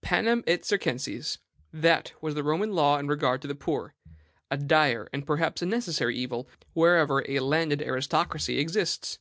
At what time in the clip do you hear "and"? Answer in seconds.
5.12-5.26